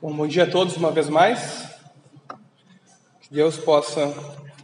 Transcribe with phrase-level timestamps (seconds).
[0.00, 1.74] Bom, bom dia a todos uma vez mais.
[3.20, 4.14] Que Deus possa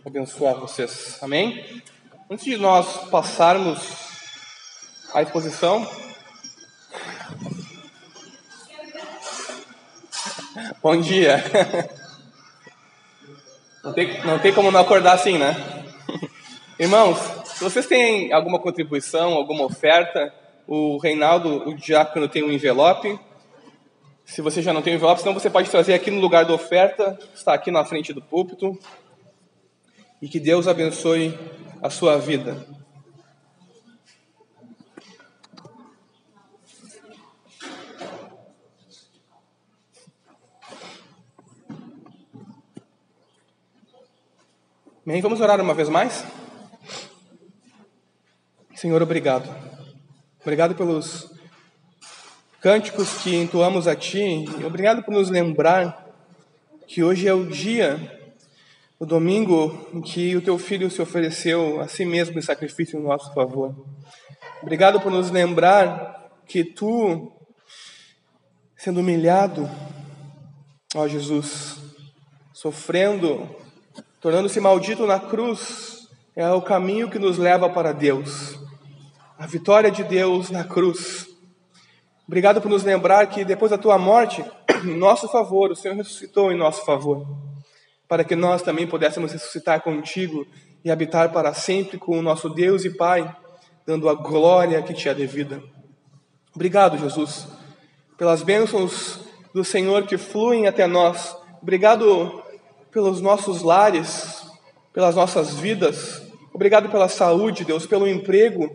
[0.07, 1.19] abençoar vocês.
[1.21, 1.83] Amém?
[2.31, 3.81] Antes de nós passarmos
[5.13, 5.85] à exposição,
[10.81, 11.43] bom dia.
[13.83, 15.55] Não tem, não tem como não acordar assim, né?
[16.81, 20.33] Irmãos, se vocês têm alguma contribuição, alguma oferta,
[20.67, 23.21] o Reinaldo, o diácono, tem um envelope.
[24.25, 27.19] Se você já não tem envelope, senão você pode trazer aqui no lugar da oferta,
[27.35, 28.79] está aqui na frente do púlpito.
[30.21, 31.39] E que Deus abençoe
[31.83, 32.67] a sua vida.
[45.07, 46.25] Bem, vamos orar uma vez mais?
[48.75, 49.55] Senhor, obrigado.
[50.41, 51.34] Obrigado pelos
[52.65, 54.47] cânticos que entoamos a Ti.
[54.65, 56.09] Obrigado por nos lembrar
[56.87, 58.01] que hoje é o dia,
[58.99, 63.03] o domingo, em que o Teu Filho se ofereceu a si mesmo em sacrifício em
[63.03, 63.77] nosso favor.
[64.63, 67.31] Obrigado por nos lembrar que Tu,
[68.79, 69.69] sendo humilhado,
[70.95, 71.77] ó Jesus,
[72.55, 73.47] sofrendo,
[74.23, 78.59] tornando-se maldito na cruz, é o caminho que nos leva para Deus.
[79.39, 81.34] A vitória de Deus na cruz
[82.27, 84.43] Obrigado por nos lembrar que depois da tua morte,
[84.85, 87.27] em nosso favor, o Senhor ressuscitou em nosso favor,
[88.09, 90.47] para que nós também pudéssemos ressuscitar contigo
[90.83, 93.31] e habitar para sempre com o nosso Deus e Pai,
[93.87, 95.63] dando a glória que te é devida.
[96.55, 97.47] Obrigado, Jesus,
[98.17, 99.21] pelas bênçãos
[99.53, 101.37] do Senhor que fluem até nós.
[101.61, 102.43] Obrigado
[102.91, 104.47] pelos nossos lares,
[104.93, 106.23] pelas nossas vidas.
[106.55, 108.71] Obrigado pela saúde, Deus, pelo emprego.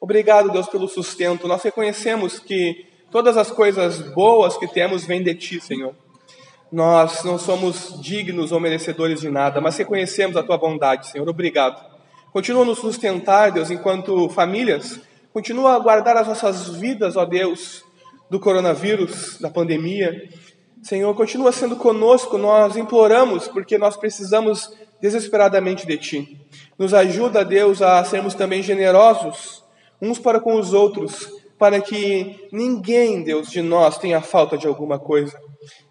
[0.00, 1.48] Obrigado, Deus, pelo sustento.
[1.48, 5.94] Nós reconhecemos que Todas as coisas boas que temos vêm de ti, Senhor.
[6.72, 11.28] Nós não somos dignos ou merecedores de nada, mas reconhecemos a tua bondade, Senhor.
[11.28, 11.80] Obrigado.
[12.32, 14.98] Continua nos sustentar, Deus, enquanto famílias.
[15.32, 17.84] Continua a guardar as nossas vidas, ó Deus,
[18.28, 20.28] do coronavírus, da pandemia.
[20.82, 26.40] Senhor, continua sendo conosco, nós imploramos, porque nós precisamos desesperadamente de Ti.
[26.76, 29.62] Nos ajuda, Deus, a sermos também generosos
[30.02, 31.28] uns para com os outros,
[31.58, 35.38] para que ninguém, Deus, de nós tenha falta de alguma coisa,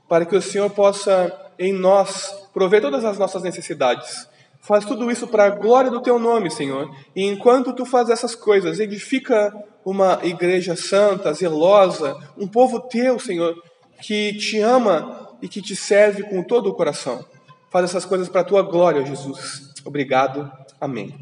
[0.08, 4.28] para que o Senhor possa em nós prover todas as nossas necessidades.
[4.62, 6.90] Faz tudo isso para a glória do teu nome, Senhor.
[7.16, 9.54] E enquanto tu fazes essas coisas, edifica
[9.84, 13.62] uma igreja santa, zelosa, um povo teu, Senhor,
[14.02, 17.26] que te ama e que te serve com todo o coração.
[17.70, 19.74] Faz essas coisas para a tua glória, Jesus.
[19.84, 20.50] Obrigado.
[20.80, 21.14] Amém.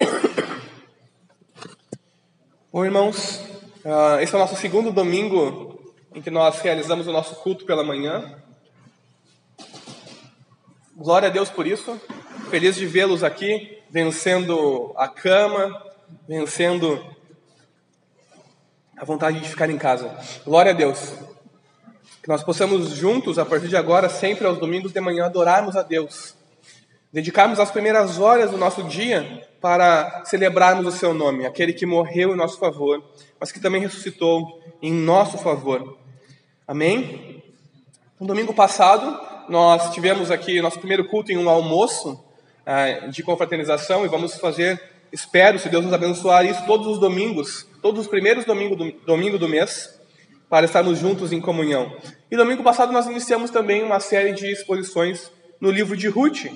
[2.70, 3.42] Bom, irmãos,
[3.88, 7.82] Uh, esse é o nosso segundo domingo em que nós realizamos o nosso culto pela
[7.82, 8.38] manhã.
[10.94, 11.98] Glória a Deus por isso.
[12.50, 15.82] Feliz de vê-los aqui, vencendo a cama,
[16.28, 17.02] vencendo
[18.94, 20.14] a vontade de ficar em casa.
[20.44, 21.14] Glória a Deus.
[22.22, 25.82] Que nós possamos juntos, a partir de agora, sempre aos domingos de manhã, adorarmos a
[25.82, 26.36] Deus.
[27.10, 32.34] Dedicarmos as primeiras horas do nosso dia para celebrarmos o seu nome, aquele que morreu
[32.34, 33.02] em nosso favor,
[33.40, 35.98] mas que também ressuscitou em nosso favor.
[36.66, 37.42] Amém?
[38.20, 39.18] No domingo passado,
[39.48, 44.80] nós tivemos aqui nosso primeiro culto em um almoço uh, de confraternização e vamos fazer,
[45.12, 49.38] espero, se Deus nos abençoar, isso todos os domingos, todos os primeiros domingos do, domingo
[49.38, 49.98] do mês,
[50.48, 51.96] para estarmos juntos em comunhão.
[52.30, 56.46] E domingo passado nós iniciamos também uma série de exposições no livro de Ruth,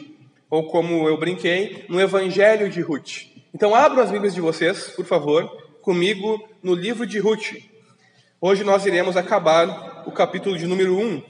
[0.51, 3.27] ou como eu brinquei, no Evangelho de Ruth.
[3.55, 5.51] Então abram as Bíblias de vocês, por favor,
[5.83, 7.57] comigo no livro de Ruth.
[8.41, 11.23] Hoje nós iremos acabar o capítulo de número 1.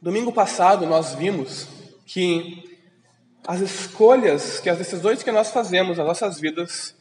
[0.00, 1.68] Domingo passado nós vimos
[2.06, 2.64] que
[3.46, 6.96] as escolhas, que as decisões que nós fazemos nas nossas vidas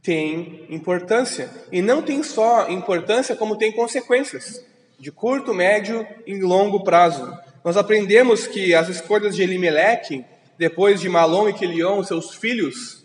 [0.00, 1.50] têm importância.
[1.72, 4.64] E não tem só importância, como tem consequências
[4.96, 7.36] de curto, médio e longo prazo.
[7.64, 10.24] Nós aprendemos que as escolhas de Elimelech,
[10.60, 13.02] depois de Malom e Quilion, seus filhos,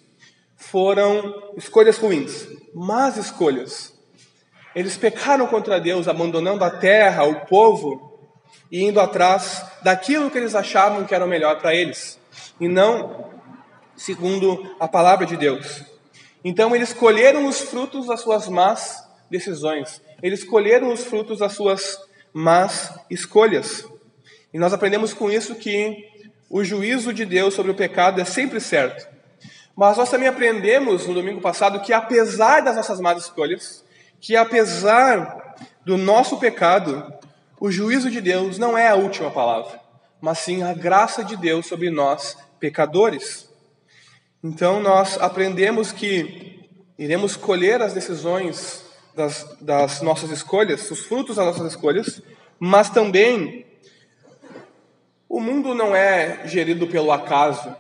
[0.58, 3.94] foram escolhas ruins, más escolhas.
[4.76, 8.20] Eles pecaram contra Deus, abandonando a terra, o povo,
[8.70, 12.20] e indo atrás daquilo que eles achavam que era o melhor para eles,
[12.60, 13.32] e não
[13.96, 15.82] segundo a palavra de Deus.
[16.44, 20.02] Então eles colheram os frutos das suas más decisões.
[20.22, 21.98] Eles colheram os frutos das suas
[22.34, 23.88] más escolhas.
[24.54, 26.15] E nós aprendemos com isso que
[26.50, 29.08] o juízo de Deus sobre o pecado é sempre certo.
[29.76, 33.84] Mas nós também aprendemos no domingo passado que, apesar das nossas más escolhas,
[34.22, 35.56] que apesar
[35.86, 37.14] do nosso pecado,
[37.60, 39.80] o juízo de Deus não é a última palavra,
[40.22, 43.50] mas sim a graça de Deus sobre nós, pecadores.
[44.44, 51.46] Então nós aprendemos que iremos colher as decisões das, das nossas escolhas, os frutos das
[51.46, 52.22] nossas escolhas,
[52.60, 53.66] mas também
[55.30, 57.76] o mundo não é gerido pelo acaso.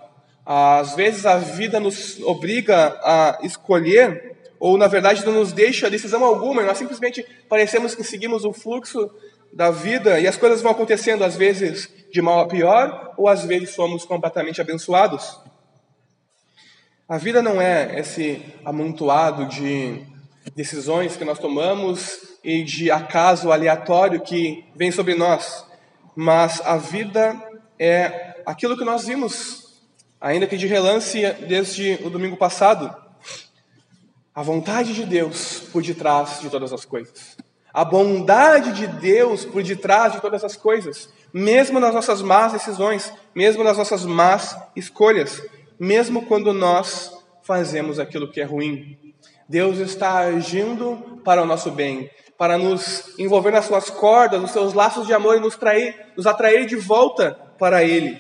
[0.45, 6.23] Às vezes a vida nos obriga a escolher, ou na verdade não nos deixa decisão
[6.23, 9.09] alguma, nós simplesmente parecemos que seguimos o fluxo
[9.51, 13.43] da vida e as coisas vão acontecendo, às vezes de mal a pior, ou às
[13.45, 15.39] vezes somos completamente abençoados.
[17.07, 20.01] A vida não é esse amontoado de
[20.55, 25.65] decisões que nós tomamos e de acaso aleatório que vem sobre nós,
[26.15, 27.35] mas a vida
[27.77, 29.83] é aquilo que nós vimos,
[30.19, 32.95] ainda que de relance desde o domingo passado.
[34.33, 37.37] A vontade de Deus por detrás de todas as coisas.
[37.73, 43.11] A bondade de Deus por detrás de todas as coisas, mesmo nas nossas más decisões,
[43.33, 45.41] mesmo nas nossas más escolhas,
[45.77, 47.11] mesmo quando nós
[47.43, 48.97] fazemos aquilo que é ruim.
[49.47, 54.73] Deus está agindo para o nosso bem, para nos envolver nas suas cordas, nos seus
[54.73, 58.17] laços de amor e nos, trair, nos atrair de volta para Ele.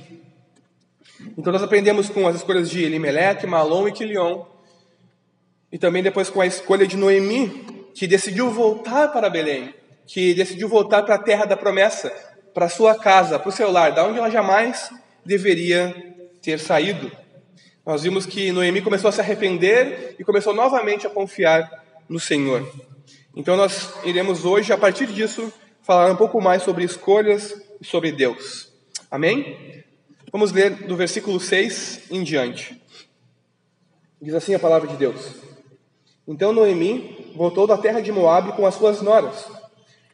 [1.37, 4.45] Então nós aprendemos com as escolhas de Elimelech, Malom e Quilion,
[5.71, 9.73] e também depois com a escolha de Noemi, que decidiu voltar para Belém,
[10.05, 12.11] que decidiu voltar para a terra da promessa,
[12.53, 14.89] para sua casa, para o seu lar, da onde ela jamais
[15.25, 15.93] deveria
[16.41, 17.11] ter saído.
[17.85, 22.65] Nós vimos que Noemi começou a se arrepender e começou novamente a confiar no Senhor.
[23.35, 25.51] Então nós iremos hoje, a partir disso,
[25.81, 28.71] falar um pouco mais sobre escolhas e sobre Deus.
[29.11, 29.83] Amém?
[30.31, 32.81] Vamos ler do versículo 6 em diante.
[34.21, 35.35] Diz assim a palavra de Deus:
[36.25, 39.45] Então Noemi voltou da terra de Moabe com as suas noras,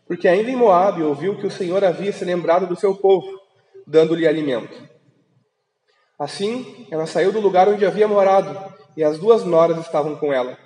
[0.08, 3.40] porque ainda em Moabe ouviu que o Senhor havia se lembrado do seu povo,
[3.86, 4.90] dando-lhe alimento.
[6.18, 8.58] Assim, ela saiu do lugar onde havia morado,
[8.98, 10.58] e as duas noras estavam com ela.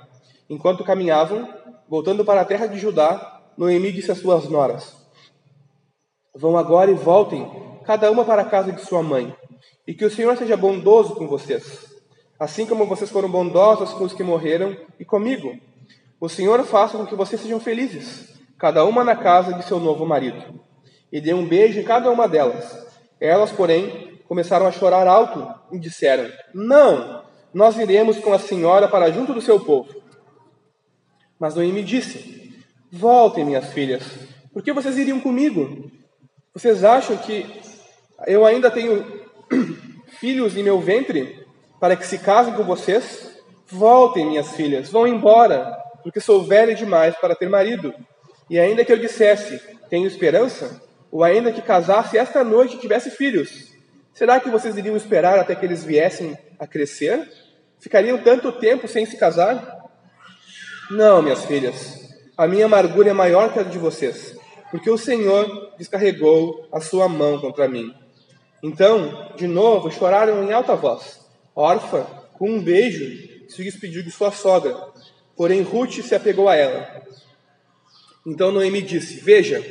[0.49, 1.47] Enquanto caminhavam,
[1.87, 4.95] voltando para a terra de Judá, Noemi disse às suas noras:
[6.33, 7.49] Vão agora e voltem,
[7.85, 9.35] cada uma para a casa de sua mãe,
[9.87, 11.85] e que o Senhor seja bondoso com vocês,
[12.39, 15.57] assim como vocês foram bondosas com os que morreram e comigo.
[16.19, 20.05] O Senhor faça com que vocês sejam felizes, cada uma na casa de seu novo
[20.05, 20.59] marido.
[21.11, 22.85] E dê um beijo em cada uma delas.
[23.19, 27.23] Elas, porém, começaram a chorar alto e disseram: Não,
[27.53, 30.04] nós iremos com a senhora para junto do seu povo.
[31.39, 32.53] Mas Noemi disse:
[32.91, 34.03] Voltem, minhas filhas,
[34.53, 35.91] por que vocês iriam comigo?
[36.53, 37.45] Vocês acham que
[38.27, 39.05] eu ainda tenho
[40.19, 41.45] filhos em meu ventre
[41.79, 43.33] para que se casem com vocês?
[43.67, 47.93] Voltem, minhas filhas, vão embora, porque sou velha demais para ter marido.
[48.49, 49.59] E ainda que eu dissesse,
[49.89, 50.81] tenho esperança,
[51.11, 53.75] ou ainda que casasse esta noite e tivesse filhos,
[54.15, 57.29] Será que vocês iriam esperar até que eles viessem a crescer?
[57.81, 59.84] Ficariam tanto tempo sem se casar?
[60.89, 62.13] Não, minhas filhas.
[62.37, 64.35] A minha amargura é maior que a de vocês,
[64.69, 67.93] porque o Senhor descarregou a sua mão contra mim.
[68.61, 71.19] Então, de novo, choraram em alta voz.
[71.55, 72.03] Orfa,
[72.33, 74.77] com um beijo, se despediu de sua sogra.
[75.35, 77.01] Porém, Ruth se apegou a ela.
[78.25, 79.63] Então Noemi disse: Veja,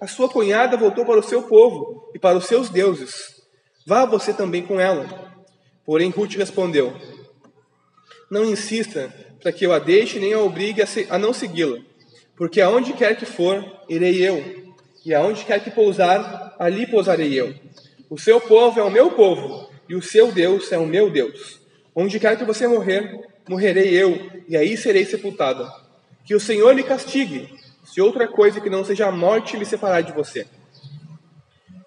[0.00, 3.42] a sua cunhada voltou para o seu povo e para os seus deuses.
[3.86, 5.06] Vá você também com ela.
[5.84, 6.94] Porém, Ruth respondeu:
[8.30, 9.12] Não insista
[9.44, 11.78] para que eu a deixe nem a obrigue a, a não segui-la,
[12.34, 14.72] porque aonde quer que for, irei eu,
[15.04, 17.54] e aonde quer que pousar, ali pousarei eu.
[18.08, 21.60] O seu povo é o meu povo, e o seu Deus é o meu Deus.
[21.94, 25.70] Onde quer que você morrer, morrerei eu, e aí serei sepultada.
[26.24, 27.52] Que o Senhor lhe castigue,
[27.84, 30.46] se outra coisa que não seja a morte lhe separar de você.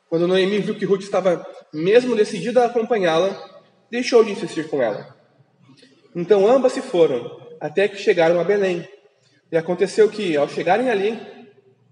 [0.07, 3.35] Quando Noemi viu que Ruth estava mesmo decidida a acompanhá-la,
[3.89, 5.17] deixou de insistir com ela.
[6.15, 8.87] Então ambas se foram, até que chegaram a Belém.
[9.51, 11.19] E aconteceu que, ao chegarem ali,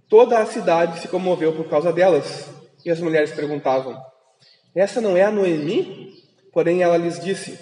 [0.09, 2.49] toda a cidade se comoveu por causa delas.
[2.85, 3.97] E as mulheres perguntavam:
[4.75, 6.13] Essa não é a Noemi?
[6.51, 7.59] Porém ela lhes disse: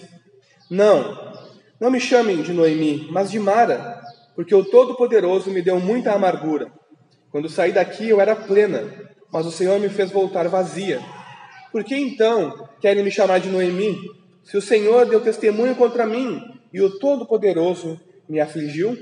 [0.69, 1.33] Não,
[1.79, 4.01] não me chamem de Noemi, mas de Mara,
[4.35, 6.71] porque o Todo-Poderoso me deu muita amargura.
[7.31, 8.83] Quando saí daqui eu era plena,
[9.31, 11.01] mas o Senhor me fez voltar vazia.
[11.71, 13.97] Por que então querem me chamar de Noemi?
[14.43, 16.41] Se o Senhor deu testemunho contra mim
[16.73, 18.97] e o Todo-Poderoso me afligiu?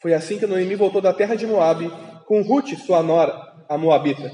[0.00, 1.90] Foi assim que Noemi voltou da terra de Moabe
[2.26, 4.30] com Ruth, sua nora, a Moabita,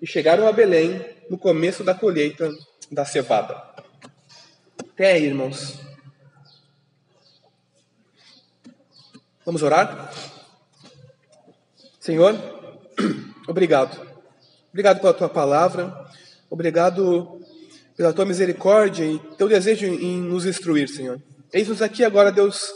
[0.00, 2.50] e chegaram a Belém no começo da colheita
[2.90, 3.54] da cevada.
[4.80, 5.78] Até aí, irmãos.
[9.44, 10.12] Vamos orar?
[11.98, 12.34] Senhor,
[13.48, 14.12] obrigado.
[14.72, 15.94] Obrigado pela tua palavra,
[16.50, 17.40] obrigado
[17.96, 21.20] pela tua misericórdia e teu desejo em nos instruir, Senhor.
[21.52, 22.72] Eis-nos aqui agora, Deus,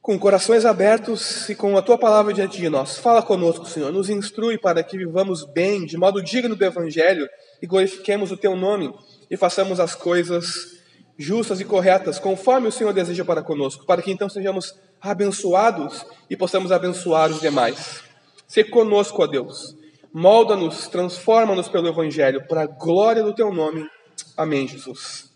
[0.00, 2.96] com corações abertos e com a tua palavra diante de nós.
[2.96, 7.28] Fala conosco, Senhor, nos instrui para que vivamos bem, de modo digno do Evangelho
[7.60, 8.94] e glorifiquemos o teu nome
[9.30, 10.76] e façamos as coisas
[11.18, 16.36] justas e corretas, conforme o Senhor deseja para conosco, para que então sejamos abençoados e
[16.36, 18.02] possamos abençoar os demais.
[18.46, 19.76] Se conosco, ó Deus.
[20.14, 23.86] Molda-nos, transforma-nos pelo Evangelho, para a glória do Teu nome.
[24.34, 25.35] Amém, Jesus.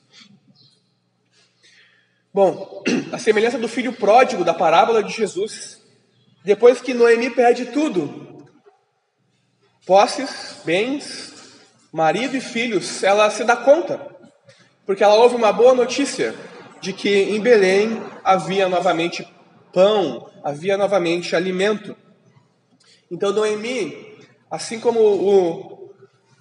[2.33, 5.83] Bom, a semelhança do filho pródigo da parábola de Jesus,
[6.45, 8.47] depois que Noemi perde tudo,
[9.85, 11.35] posses, bens,
[11.93, 14.01] marido e filhos, ela se dá conta,
[14.87, 16.33] porque ela ouve uma boa notícia
[16.81, 19.27] de que em Belém havia novamente
[19.73, 21.97] pão, havia novamente alimento.
[23.11, 24.19] Então Noemi,
[24.49, 25.93] assim como o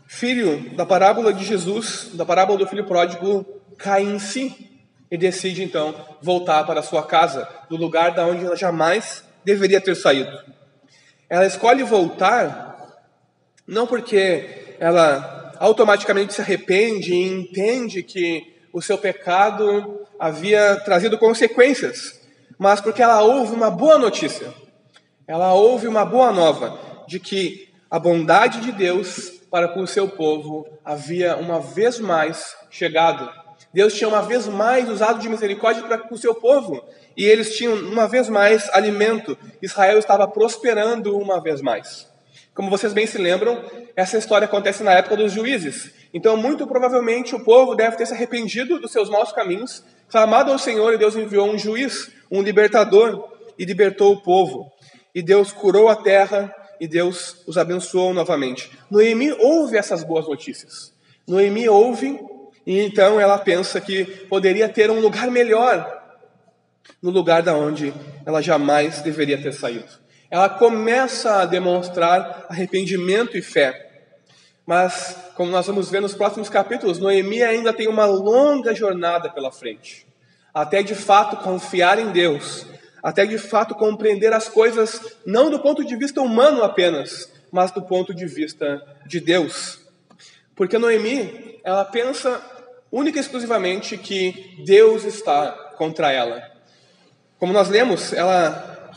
[0.08, 3.44] filho da parábola de Jesus, da parábola do filho pródigo,
[3.76, 4.69] cai em si
[5.12, 9.96] e decide então voltar para sua casa, do lugar da onde ela jamais deveria ter
[9.96, 10.32] saído.
[11.30, 12.68] Ela escolhe voltar
[13.68, 22.20] não porque ela automaticamente se arrepende e entende que o seu pecado havia trazido consequências,
[22.58, 24.54] mas porque ela ouve uma boa notícia
[25.30, 30.08] ela ouve uma boa nova de que a bondade de Deus para com o seu
[30.08, 33.30] povo havia uma vez mais chegado.
[33.74, 36.84] Deus tinha uma vez mais usado de misericórdia para com o seu povo
[37.16, 39.38] e eles tinham uma vez mais alimento.
[39.62, 42.08] Israel estava prosperando uma vez mais.
[42.54, 43.64] Como vocês bem se lembram,
[43.96, 45.94] essa história acontece na época dos juízes.
[46.14, 50.58] Então, muito provavelmente, o povo deve ter se arrependido dos seus maus caminhos, clamado ao
[50.58, 54.72] Senhor e Deus enviou um juiz, um libertador, e libertou o povo
[55.14, 58.72] e Deus curou a terra e Deus os abençoou novamente.
[58.90, 60.94] Noemi ouve essas boas notícias.
[61.28, 62.20] Noemi ouve
[62.70, 66.00] e então ela pensa que poderia ter um lugar melhor
[67.02, 67.92] no lugar da onde
[68.24, 69.90] ela jamais deveria ter saído.
[70.30, 73.88] Ela começa a demonstrar arrependimento e fé.
[74.68, 79.52] Mas, como nós vamos ver nos próximos capítulos, Noemi ainda tem uma longa jornada pela
[79.52, 80.06] frente.
[80.54, 82.68] Até de fato confiar em Deus
[83.02, 87.82] até de fato compreender as coisas não do ponto de vista humano apenas, mas do
[87.82, 89.80] ponto de vista de Deus.
[90.54, 92.59] Porque Noemi, ela pensa
[92.92, 96.44] única e exclusivamente que Deus está contra ela.
[97.38, 98.92] Como nós lemos, ela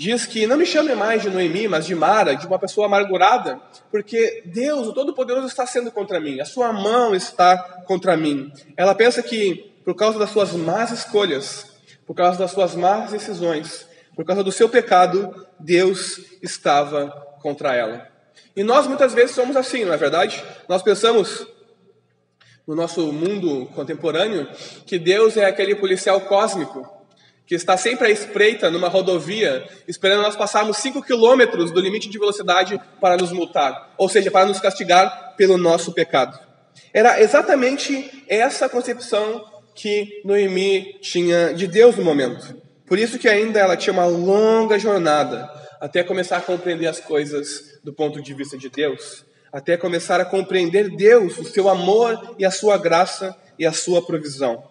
[0.00, 3.60] diz que não me chame mais de Noemi, mas de Mara, de uma pessoa amargurada,
[3.90, 8.50] porque Deus, o Todo-Poderoso, está sendo contra mim, a sua mão está contra mim.
[8.78, 11.66] Ela pensa que, por causa das suas más escolhas,
[12.06, 13.86] por causa das suas más decisões,
[14.16, 17.10] por causa do seu pecado, Deus estava
[17.42, 18.08] contra ela.
[18.56, 20.42] E nós muitas vezes somos assim, não é verdade?
[20.66, 21.46] Nós pensamos
[22.70, 24.46] no nosso mundo contemporâneo
[24.86, 26.88] que Deus é aquele policial cósmico
[27.44, 32.16] que está sempre à espreita numa rodovia, esperando nós passarmos 5 quilômetros do limite de
[32.16, 36.38] velocidade para nos multar, ou seja, para nos castigar pelo nosso pecado.
[36.94, 42.54] Era exatamente essa concepção que Noemi tinha de Deus no momento.
[42.86, 45.50] Por isso que ainda ela tinha uma longa jornada
[45.80, 50.24] até começar a compreender as coisas do ponto de vista de Deus, até começar a
[50.24, 54.62] compreender Deus, o seu amor e a sua graça e a sua provisão.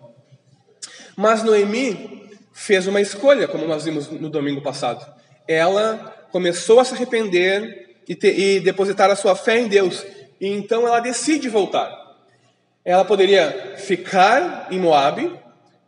[1.15, 5.05] Mas Noemi fez uma escolha, como nós vimos no domingo passado.
[5.47, 10.05] Ela começou a se arrepender e, e depositar a sua fé em Deus,
[10.39, 12.09] e então ela decide voltar
[12.89, 15.31] ela poderia ficar em Moabe,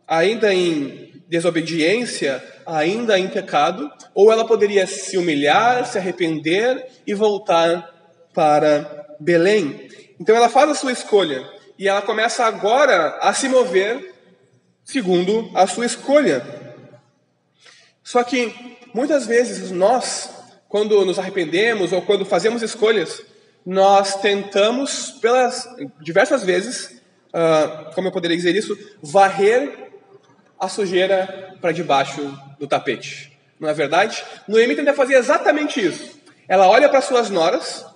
[0.06, 7.91] ainda em desobediência, ainda em pecado, ou ela poderia se humilhar, se arrepender e voltar
[8.32, 9.88] para Belém.
[10.20, 11.48] Então ela faz a sua escolha
[11.78, 14.14] e ela começa agora a se mover
[14.84, 16.44] segundo a sua escolha.
[18.02, 18.52] Só que
[18.92, 20.30] muitas vezes nós,
[20.68, 23.22] quando nos arrependemos ou quando fazemos escolhas,
[23.64, 25.68] nós tentamos, pelas
[26.00, 29.90] diversas vezes, uh, como eu poderia dizer isso, varrer
[30.58, 33.36] a sujeira para debaixo do tapete.
[33.58, 34.24] Não é verdade?
[34.48, 36.20] Noemi tenta fazer exatamente isso.
[36.48, 37.86] Ela olha para suas noras,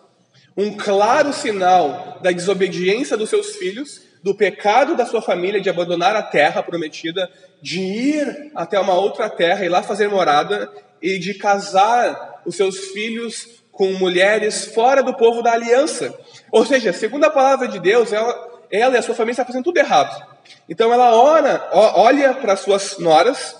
[0.56, 6.16] um claro sinal da desobediência dos seus filhos, do pecado da sua família de abandonar
[6.16, 11.34] a terra prometida, de ir até uma outra terra e lá fazer morada e de
[11.34, 16.18] casar os seus filhos com mulheres fora do povo da aliança.
[16.50, 19.64] Ou seja, segundo a palavra de Deus, ela, ela e a sua família estão fazendo
[19.64, 20.26] tudo errado.
[20.68, 23.56] Então ela ora, olha para suas noras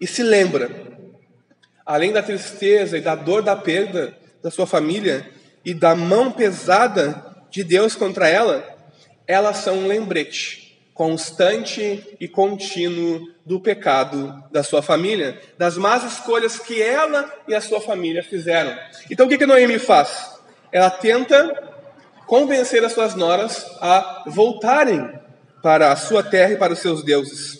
[0.00, 0.70] e se lembra.
[1.84, 5.37] além da tristeza e da dor da perda da sua família
[5.68, 8.66] e da mão pesada de Deus contra ela,
[9.26, 16.58] elas são um lembrete constante e contínuo do pecado da sua família, das más escolhas
[16.58, 18.74] que ela e a sua família fizeram.
[19.10, 20.40] Então o que, que Noemi faz?
[20.72, 21.52] Ela tenta
[22.26, 25.20] convencer as suas noras a voltarem
[25.62, 27.58] para a sua terra e para os seus deuses.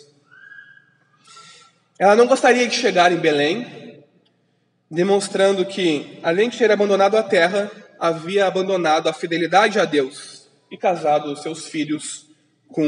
[1.99, 4.03] Ela não gostaria de chegar em Belém,
[4.91, 10.77] demonstrando que, além de ter abandonado a terra, havia abandonado a fidelidade a Deus e
[10.77, 12.27] casado seus filhos
[12.69, 12.85] com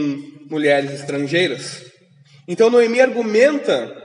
[0.50, 1.84] mulheres estrangeiras.
[2.46, 3.96] Então Noemi argumenta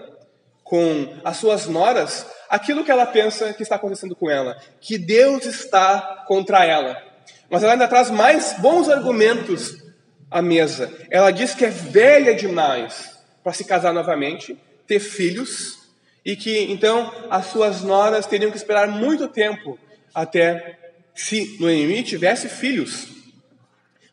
[0.63, 5.45] com as suas noras aquilo que ela pensa que está acontecendo com ela, que Deus
[5.45, 7.01] está contra ela.
[7.49, 9.83] Mas ela ainda traz mais bons argumentos
[10.29, 10.91] à mesa.
[11.09, 14.57] Ela diz que é velha demais para se casar novamente,
[14.87, 15.85] ter filhos,
[16.25, 19.77] e que então as suas noras teriam que esperar muito tempo
[20.13, 20.84] até
[21.15, 23.07] se Noemi tivesse filhos,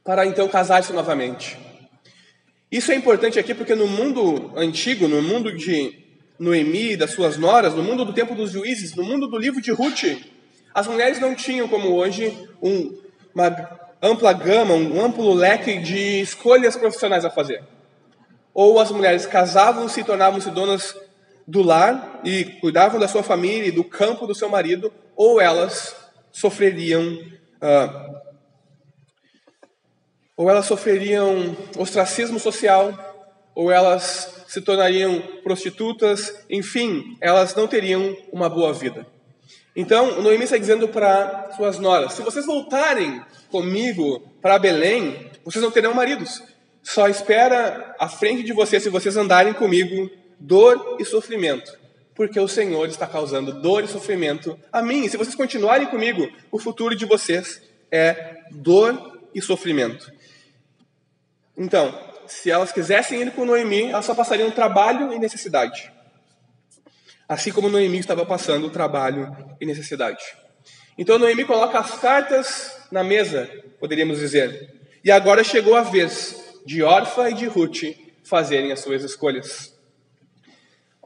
[0.05, 1.59] para então casar-se novamente.
[2.71, 5.99] Isso é importante aqui porque no mundo antigo, no mundo de
[6.39, 9.61] Noemi e das suas noras, no mundo do tempo dos juízes, no mundo do livro
[9.61, 10.05] de Ruth,
[10.73, 13.03] as mulheres não tinham como hoje um
[13.35, 17.63] uma ampla gama, um amplo leque de escolhas profissionais a fazer.
[18.53, 20.95] Ou as mulheres casavam-se e tornavam-se donas
[21.47, 25.97] do lar e cuidavam da sua família e do campo do seu marido, ou elas
[26.33, 27.05] sofreriam
[27.63, 28.23] uh,
[30.37, 32.93] ou elas sofreriam ostracismo social,
[33.55, 39.07] ou elas se tornariam prostitutas, enfim, elas não teriam uma boa vida.
[39.75, 45.71] Então, Noemi está dizendo para suas noras: se vocês voltarem comigo para Belém, vocês não
[45.71, 46.43] terão maridos.
[46.83, 50.11] Só espera à frente de vocês, se vocês andarem comigo,
[50.41, 51.73] dor e sofrimento.
[52.23, 55.05] Porque o Senhor está causando dor e sofrimento a mim.
[55.05, 60.09] E se vocês continuarem comigo, o futuro de vocês é dor e sofrimento.
[61.57, 61.93] Então,
[62.29, 65.93] se elas quisessem ir com Noemi, elas só passariam trabalho e necessidade
[67.33, 70.23] assim como Noemi estava passando trabalho e necessidade.
[70.99, 74.81] Então Noemi coloca as cartas na mesa, poderíamos dizer.
[75.03, 79.72] E agora chegou a vez de Orfa e de Ruth fazerem as suas escolhas.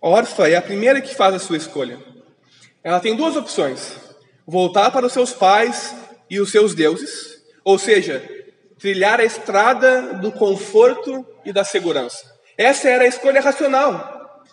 [0.06, 1.98] Orfa é a primeira que faz a sua escolha.
[2.84, 3.96] Ela tem duas opções:
[4.46, 5.96] voltar para os seus pais
[6.30, 8.22] e os seus deuses, ou seja,
[8.78, 12.24] trilhar a estrada do conforto e da segurança.
[12.56, 14.44] Essa era a escolha racional.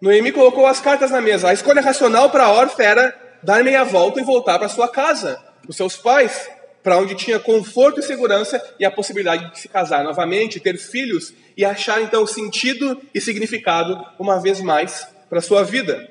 [0.00, 1.50] Noemi colocou as cartas na mesa.
[1.50, 5.76] A escolha racional para Orfa era dar meia volta e voltar para sua casa, os
[5.76, 6.50] seus pais,
[6.82, 11.32] para onde tinha conforto e segurança e a possibilidade de se casar novamente, ter filhos
[11.56, 16.08] e achar então sentido e significado uma vez mais para sua vida.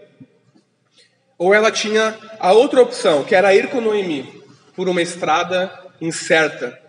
[1.37, 4.41] Ou ela tinha a outra opção, que era ir com Noemi
[4.75, 6.79] por uma estrada incerta,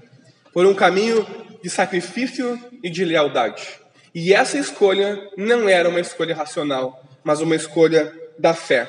[0.52, 1.26] por um caminho
[1.62, 3.66] de sacrifício e de lealdade.
[4.14, 8.88] E essa escolha não era uma escolha racional, mas uma escolha da fé.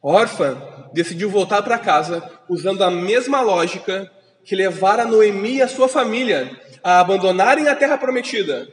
[0.00, 4.10] Orfa decidiu voltar para casa usando a mesma lógica
[4.44, 6.48] que levara Noemi e a sua família
[6.86, 8.68] a abandonarem a terra prometida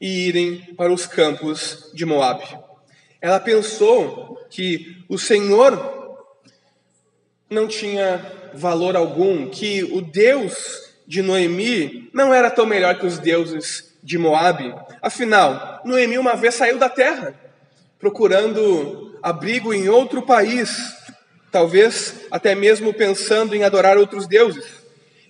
[0.00, 2.46] e irem para os campos de Moabe.
[3.20, 6.16] Ela pensou que o Senhor
[7.50, 10.54] não tinha valor algum, que o Deus
[11.06, 14.74] de Noemi não era tão melhor que os deuses de Moabe.
[15.02, 17.38] Afinal, Noemi uma vez saiu da terra,
[17.98, 20.96] procurando abrigo em outro país,
[21.50, 24.64] talvez até mesmo pensando em adorar outros deuses.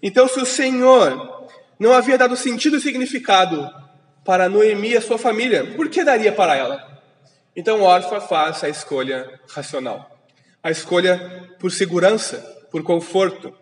[0.00, 1.31] Então, se o Senhor
[1.82, 3.68] não havia dado sentido e significado
[4.24, 7.02] para Noemi e a sua família, por que daria para ela?
[7.56, 10.24] Então, Orfa faz a escolha racional,
[10.62, 12.38] a escolha por segurança,
[12.70, 13.52] por conforto.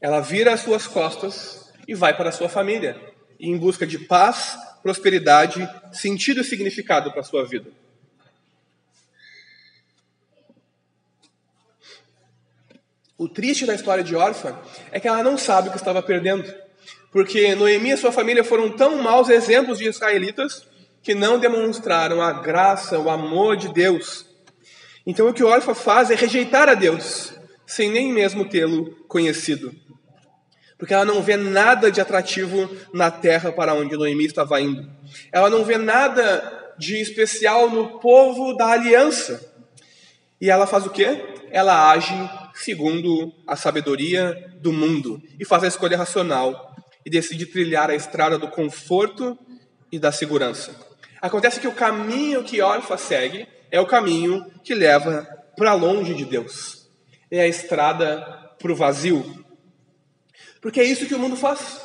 [0.00, 2.96] Ela vira as suas costas e vai para a sua família,
[3.40, 7.68] em busca de paz, prosperidade, sentido e significado para a sua vida.
[13.18, 14.56] O triste da história de Orfa
[14.92, 16.67] é que ela não sabe o que estava perdendo,
[17.18, 20.64] porque Noemi e sua família foram tão maus exemplos de israelitas
[21.02, 24.24] que não demonstraram a graça, o amor de Deus.
[25.04, 27.34] Então o que Orfa faz é rejeitar a Deus,
[27.66, 29.74] sem nem mesmo tê-lo conhecido
[30.78, 34.88] porque ela não vê nada de atrativo na terra para onde Noemi estava indo.
[35.32, 39.44] Ela não vê nada de especial no povo da aliança.
[40.40, 41.20] E ela faz o quê?
[41.50, 42.14] Ela age
[42.54, 46.67] segundo a sabedoria do mundo e faz a escolha racional
[47.08, 49.38] e decide trilhar a estrada do conforto
[49.90, 50.76] e da segurança.
[51.22, 56.26] Acontece que o caminho que Orfa segue é o caminho que leva para longe de
[56.26, 56.86] Deus.
[57.30, 58.20] É a estrada
[58.58, 59.42] para o vazio.
[60.60, 61.80] Porque é isso que o mundo faz.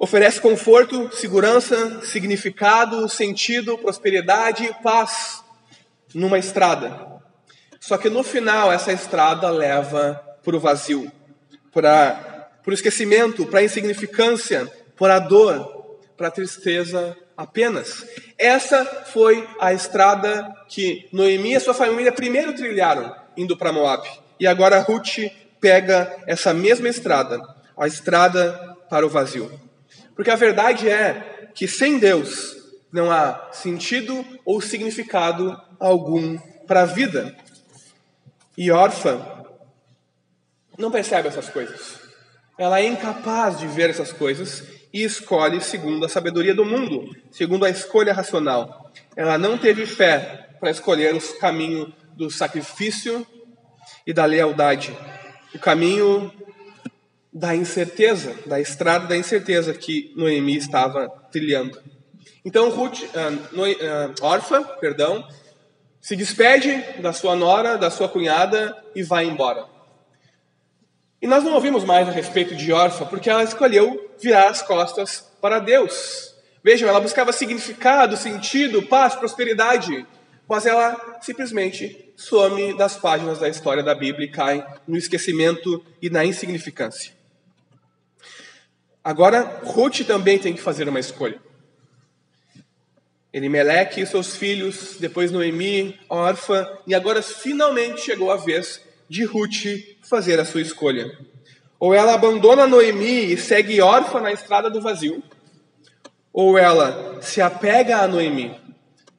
[0.00, 5.44] Oferece conforto, segurança, significado, sentido, prosperidade paz
[6.12, 7.22] numa estrada.
[7.78, 11.08] Só que no final essa estrada leva para o vazio,
[12.64, 18.06] para o esquecimento, para a insignificância, para a dor, para a tristeza apenas.
[18.38, 24.08] Essa foi a estrada que Noemi e sua família primeiro trilharam indo para Moab.
[24.40, 27.40] E agora Ruth pega essa mesma estrada,
[27.76, 29.60] a estrada para o vazio.
[30.16, 32.56] Porque a verdade é que sem Deus
[32.90, 37.36] não há sentido ou significado algum para a vida.
[38.56, 39.20] E órfã
[40.78, 42.03] não percebe essas coisas.
[42.58, 44.62] Ela é incapaz de ver essas coisas
[44.92, 48.92] e escolhe segundo a sabedoria do mundo, segundo a escolha racional.
[49.16, 53.26] Ela não teve fé para escolher o caminho do sacrifício
[54.06, 54.96] e da lealdade,
[55.52, 56.32] o caminho
[57.32, 61.82] da incerteza, da estrada da incerteza que Noemi estava trilhando.
[62.44, 65.26] Então Ruth, uh, uh, órfã, perdão,
[66.00, 69.73] se despede da sua nora, da sua cunhada e vai embora.
[71.24, 75.26] E nós não ouvimos mais a respeito de órfã porque ela escolheu virar as costas
[75.40, 76.34] para Deus.
[76.62, 80.06] Vejam, ela buscava significado, sentido, paz, prosperidade,
[80.46, 86.10] mas ela simplesmente some das páginas da história da Bíblia e cai no esquecimento e
[86.10, 87.14] na insignificância.
[89.02, 91.40] Agora, Ruth também tem que fazer uma escolha.
[93.32, 99.93] Elimeleque e seus filhos, depois Noemi, órfã, e agora finalmente chegou a vez de Ruth
[100.08, 101.10] fazer a sua escolha.
[101.78, 105.22] Ou ela abandona Noemi e segue órfã na estrada do vazio,
[106.32, 108.56] ou ela se apega a Noemi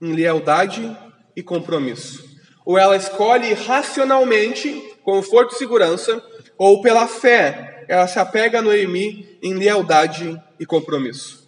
[0.01, 0.95] em lealdade
[1.35, 2.23] e compromisso.
[2.65, 6.21] Ou ela escolhe racionalmente conforto e segurança,
[6.57, 11.47] ou pela fé ela se apega a Noemi em lealdade e compromisso.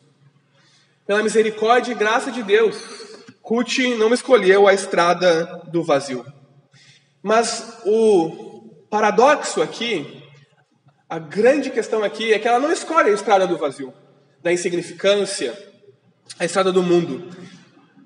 [1.06, 2.78] Pela misericórdia e graça de Deus,
[3.42, 6.26] Ruth não escolheu a estrada do vazio.
[7.24, 8.47] Mas o
[8.90, 10.24] paradoxo aqui,
[11.10, 13.94] a grande questão aqui é que ela não escolhe a estrada do vazio,
[14.44, 15.58] da insignificância,
[16.40, 17.30] a estrada do mundo,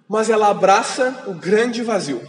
[0.07, 2.21] mas ela abraça o grande vazio.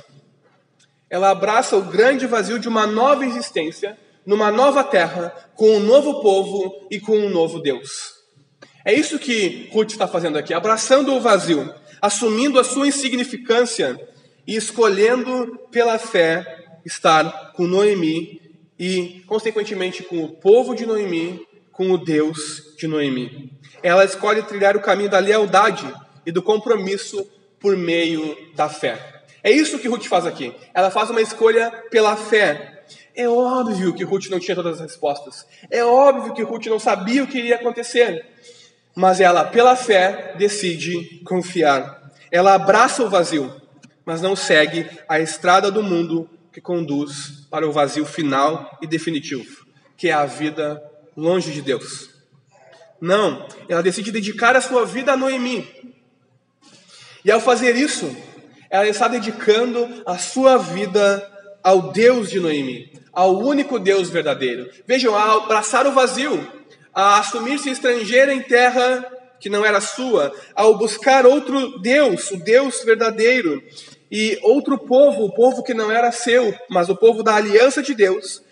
[1.10, 6.22] Ela abraça o grande vazio de uma nova existência, numa nova terra, com um novo
[6.22, 8.14] povo e com um novo Deus.
[8.84, 14.00] É isso que Ruth está fazendo aqui, abraçando o vazio, assumindo a sua insignificância
[14.46, 18.41] e escolhendo pela fé estar com Noemi
[18.82, 23.52] e, consequentemente, com o povo de Noemi, com o Deus de Noemi.
[23.80, 25.86] Ela escolhe trilhar o caminho da lealdade
[26.26, 27.24] e do compromisso
[27.60, 29.22] por meio da fé.
[29.44, 30.52] É isso que Ruth faz aqui.
[30.74, 32.84] Ela faz uma escolha pela fé.
[33.14, 35.46] É óbvio que Ruth não tinha todas as respostas.
[35.70, 38.26] É óbvio que Ruth não sabia o que iria acontecer
[38.94, 42.12] mas ela, pela fé, decide confiar.
[42.30, 43.54] Ela abraça o vazio,
[44.04, 49.66] mas não segue a estrada do mundo que conduz para o vazio final e definitivo,
[49.96, 50.82] que é a vida
[51.16, 52.10] longe de Deus.
[53.00, 55.66] Não, ela decide dedicar a sua vida a Noemi.
[57.24, 58.14] E ao fazer isso,
[58.70, 61.28] ela está dedicando a sua vida
[61.62, 64.70] ao Deus de Noemi, ao único Deus verdadeiro.
[64.86, 66.46] Vejam, ao abraçar o vazio,
[66.94, 69.08] a assumir-se estrangeira em terra
[69.40, 73.60] que não era sua, ao buscar outro Deus, o Deus verdadeiro,
[74.14, 77.94] e outro povo, o povo que não era seu, mas o povo da aliança de
[77.94, 78.42] Deus,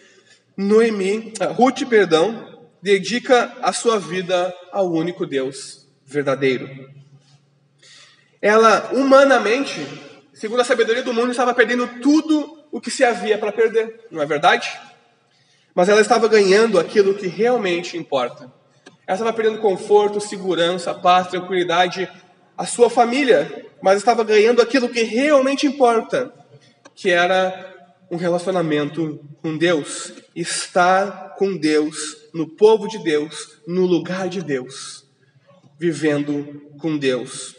[0.57, 6.67] Noemi, ah, Ruth, perdão, dedica a sua vida ao único Deus verdadeiro.
[8.41, 9.87] Ela, humanamente,
[10.33, 14.23] segundo a sabedoria do mundo, estava perdendo tudo o que se havia para perder, não
[14.23, 14.73] é verdade?
[15.75, 18.51] Mas ela estava ganhando aquilo que realmente importa.
[19.07, 22.11] Ela estava perdendo conforto, segurança, paz, tranquilidade,
[22.57, 26.33] a sua família, mas estava ganhando aquilo que realmente importa,
[26.95, 27.69] que era
[28.11, 35.05] um relacionamento com Deus, estar com Deus, no povo de Deus, no lugar de Deus,
[35.79, 37.57] vivendo com Deus.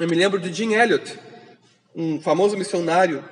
[0.00, 1.18] Eu me lembro de Jim Elliot,
[1.94, 3.24] um famoso missionário,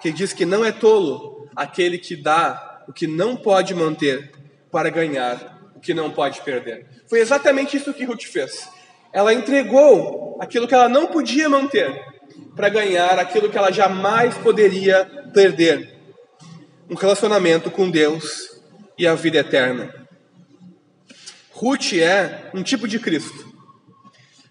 [0.00, 4.32] que diz que não é tolo aquele que dá o que não pode manter
[4.70, 6.86] para ganhar o que não pode perder.
[7.08, 8.68] Foi exatamente isso que Ruth fez.
[9.12, 12.08] Ela entregou aquilo que ela não podia manter
[12.54, 15.96] para ganhar aquilo que ela jamais poderia perder:
[16.90, 18.60] um relacionamento com Deus
[18.98, 19.94] e a vida eterna.
[21.52, 23.48] Ruth é um tipo de Cristo.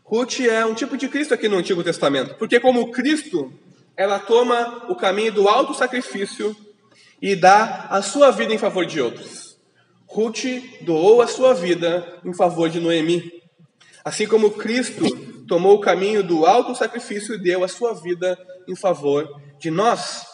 [0.03, 3.53] Ruth é um tipo de Cristo aqui no Antigo Testamento, porque como Cristo,
[3.95, 6.55] ela toma o caminho do alto sacrifício
[7.21, 9.57] e dá a sua vida em favor de outros.
[10.05, 10.45] Ruth
[10.81, 13.31] doou a sua vida em favor de Noemi.
[14.07, 15.03] Assim como Cristo
[15.49, 20.25] tomou o caminho do alto sacrifício e deu a sua vida em favor de nós.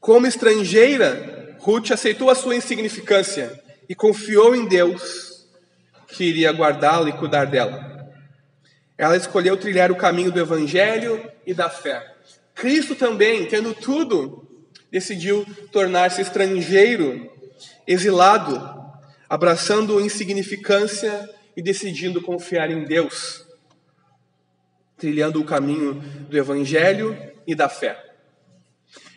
[0.00, 5.46] Como estrangeira, Ruth aceitou a sua insignificância e confiou em Deus
[6.08, 8.08] que iria guardá-la e cuidar dela.
[8.96, 12.02] Ela escolheu trilhar o caminho do evangelho e da fé.
[12.54, 14.48] Cristo também, tendo tudo,
[14.90, 17.30] decidiu tornar-se estrangeiro,
[17.86, 18.58] exilado,
[19.28, 23.46] abraçando insignificância e decidindo confiar em Deus,
[24.96, 25.94] trilhando o caminho
[26.28, 27.16] do evangelho
[27.46, 28.06] e da fé.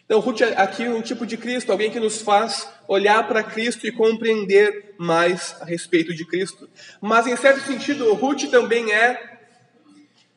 [0.05, 3.91] Então, Ruth aqui um tipo de Cristo, alguém que nos faz olhar para Cristo e
[3.91, 6.67] compreender mais a respeito de Cristo.
[6.99, 9.37] Mas, em certo sentido, Ruth também é,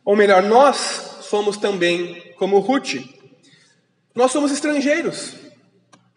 [0.04, 0.76] ou melhor, nós
[1.22, 2.96] somos também como Ruth.
[4.14, 5.36] Nós somos estrangeiros.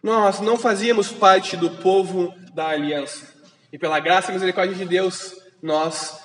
[0.02, 3.26] Nós não fazíamos parte do povo da aliança.
[3.72, 5.34] E pela graça e misericórdia de Deus,
[5.66, 6.20] nós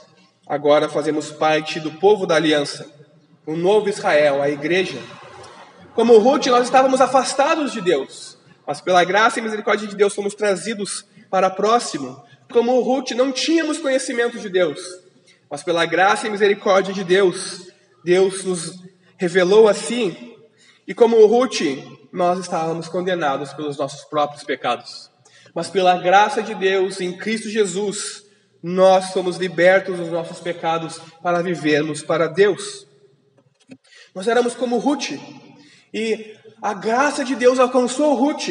[0.48, 2.88] agora fazemos parte do povo da aliança,
[3.46, 5.02] o novo Israel, a igreja.
[5.96, 10.36] Como Ruth, nós estávamos afastados de Deus, mas pela graça e misericórdia de Deus fomos
[10.36, 12.24] trazidos para próximo.
[12.52, 14.80] Como Ruth, não tínhamos conhecimento de Deus,
[15.50, 17.72] mas pela graça e misericórdia de Deus,
[18.04, 18.80] Deus nos
[19.18, 20.36] revelou assim.
[20.88, 21.62] E como Ruth,
[22.14, 25.10] nós estávamos condenados pelos nossos próprios pecados.
[25.56, 28.30] Mas pela graça de Deus em Cristo Jesus,
[28.62, 32.88] nós somos libertos dos nossos pecados para vivermos para Deus.
[34.14, 35.12] Nós éramos como Ruth,
[35.94, 38.50] e a graça de Deus alcançou Ruth,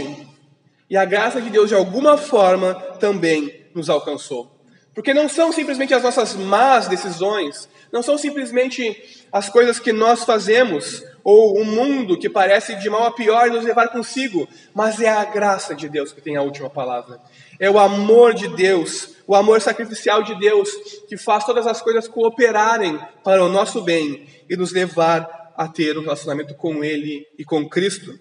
[0.89, 4.59] e a graça de Deus de alguma forma também nos alcançou.
[4.95, 10.25] Porque não são simplesmente as nossas más decisões, não são simplesmente as coisas que nós
[10.25, 15.09] fazemos, ou o mundo que parece de mal a pior nos levar consigo, mas é
[15.09, 17.21] a graça de Deus que tem a última palavra.
[17.61, 20.71] É o amor de Deus, o amor sacrificial de Deus,
[21.07, 25.99] que faz todas as coisas cooperarem para o nosso bem e nos levar a ter
[25.99, 28.19] um relacionamento com Ele e com Cristo.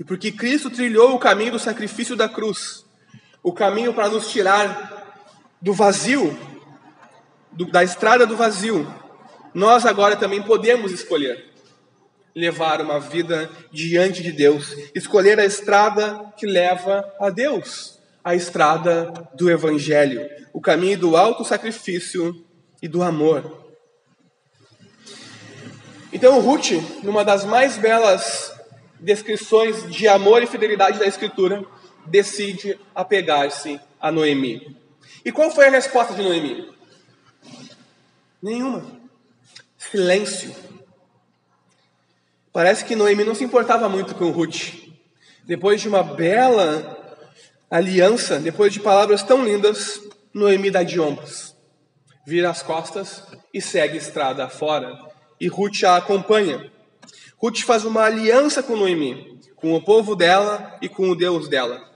[0.00, 2.84] E porque Cristo trilhou o caminho do sacrifício da cruz,
[3.40, 5.24] o caminho para nos tirar
[5.62, 6.36] do vazio,
[7.52, 8.92] do, da estrada do vazio,
[9.54, 11.49] nós agora também podemos escolher
[12.34, 19.12] levar uma vida diante de Deus, escolher a estrada que leva a Deus, a estrada
[19.34, 22.44] do Evangelho, o caminho do alto sacrifício
[22.82, 23.58] e do amor.
[26.12, 28.52] Então, Ruth, numa das mais belas
[28.98, 31.64] descrições de amor e fidelidade da Escritura,
[32.06, 34.76] decide apegar-se a Noemi.
[35.24, 36.68] E qual foi a resposta de Noemi?
[38.42, 39.00] Nenhuma
[39.80, 40.54] silêncio.
[42.52, 44.72] Parece que Noemi não se importava muito com Ruth.
[45.46, 46.98] Depois de uma bela
[47.70, 50.00] aliança, depois de palavras tão lindas,
[50.34, 51.54] Noemi dá de ombros,
[52.26, 53.22] vira as costas
[53.54, 54.98] e segue estrada fora.
[55.40, 56.70] E Ruth a acompanha.
[57.36, 61.88] Ruth faz uma aliança com Noemi, com o povo dela e com o Deus dela.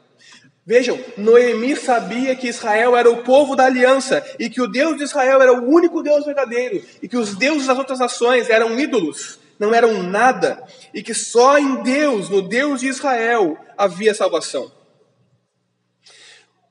[0.66, 5.02] Vejam, Noemi sabia que Israel era o povo da aliança e que o Deus de
[5.02, 9.38] Israel era o único Deus verdadeiro e que os deuses das outras nações eram ídolos,
[9.58, 10.62] não eram nada
[10.92, 14.70] e que só em Deus, no Deus de Israel, havia salvação.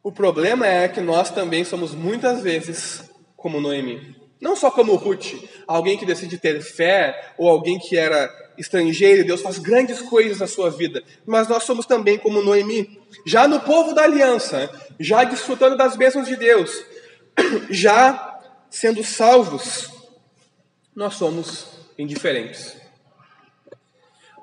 [0.01, 4.15] O problema é que nós também somos muitas vezes como Noemi.
[4.41, 9.23] Não só como Ruth, alguém que decide ter fé ou alguém que era estrangeiro e
[9.23, 13.61] Deus faz grandes coisas na sua vida, mas nós somos também como Noemi, já no
[13.61, 14.69] povo da aliança,
[14.99, 16.83] já desfrutando das bênçãos de Deus,
[17.69, 19.89] já sendo salvos,
[20.95, 22.75] nós somos indiferentes.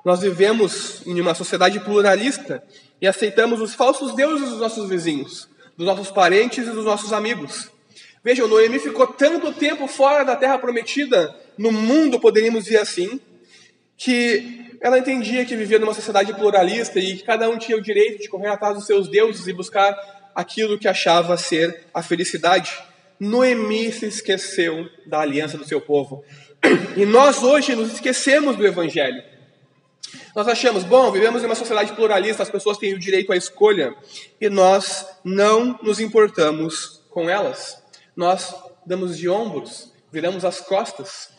[0.03, 2.63] Nós vivemos em uma sociedade pluralista
[2.99, 7.69] e aceitamos os falsos deuses dos nossos vizinhos, dos nossos parentes e dos nossos amigos.
[8.23, 13.19] Vejam, Noemi ficou tanto tempo fora da terra prometida, no mundo, poderíamos dizer assim,
[13.97, 18.21] que ela entendia que vivia numa sociedade pluralista e que cada um tinha o direito
[18.21, 19.95] de correr atrás dos seus deuses e buscar
[20.33, 22.71] aquilo que achava ser a felicidade.
[23.19, 26.23] Noemi se esqueceu da aliança do seu povo.
[26.95, 29.23] E nós hoje nos esquecemos do Evangelho.
[30.35, 33.93] Nós achamos, bom, vivemos em uma sociedade pluralista, as pessoas têm o direito à escolha,
[34.39, 37.81] e nós não nos importamos com elas
[38.15, 38.53] nós
[38.85, 41.29] damos de ombros, viramos as costas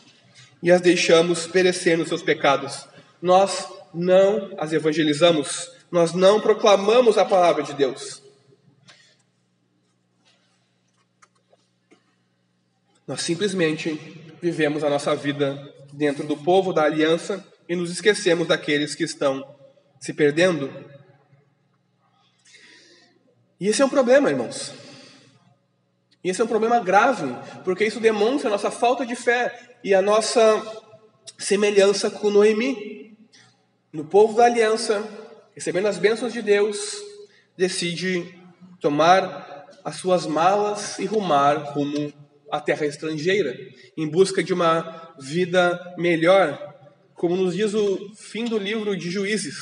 [0.61, 2.87] e as deixamos perecer nos seus pecados.
[3.21, 8.22] Nós não as evangelizamos, nós não proclamamos a palavra de Deus.
[13.05, 13.99] Nós simplesmente
[14.41, 15.61] vivemos a nossa vida
[15.91, 19.43] dentro do povo da aliança e nos esquecemos daqueles que estão
[19.99, 20.71] se perdendo.
[23.59, 24.73] E esse é um problema, irmãos.
[26.23, 27.35] E esse é um problema grave,
[27.65, 30.61] porque isso demonstra a nossa falta de fé e a nossa
[31.37, 33.17] semelhança com Noemi.
[33.91, 35.03] No povo da aliança,
[35.53, 37.01] recebendo as bênçãos de Deus,
[37.57, 38.39] decide
[38.79, 42.13] tomar as suas malas e rumar rumo
[42.53, 43.57] à terra estrangeira,
[43.97, 46.75] em busca de uma vida melhor,
[47.15, 49.55] como nos diz o fim do livro de Juízes,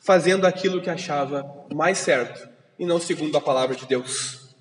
[0.00, 4.52] fazendo aquilo que achava mais certo e não segundo a palavra de Deus.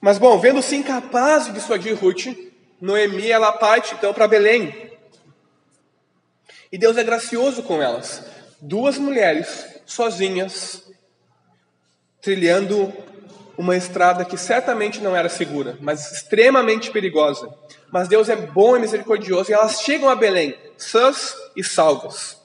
[0.00, 2.36] Mas bom, vendo-se incapaz de dissuadir Ruth,
[2.80, 4.90] Noemi ela parte então para Belém.
[6.72, 8.24] E Deus é gracioso com elas.
[8.60, 10.82] Duas mulheres sozinhas
[12.20, 12.92] trilhando
[13.58, 17.48] uma estrada que certamente não era segura, mas extremamente perigosa.
[17.90, 22.40] Mas Deus é bom e misericordioso e elas chegam a Belém, sãs e salvas.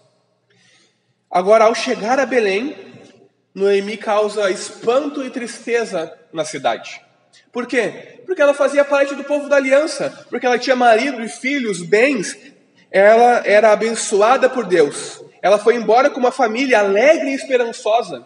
[1.29, 2.75] Agora, ao chegar a Belém,
[3.53, 7.01] Noemi causa espanto e tristeza na cidade.
[7.51, 8.21] Por quê?
[8.25, 12.37] Porque ela fazia parte do povo da aliança, porque ela tinha marido e filhos, bens,
[12.89, 15.21] ela era abençoada por Deus.
[15.41, 18.25] Ela foi embora com uma família alegre e esperançosa.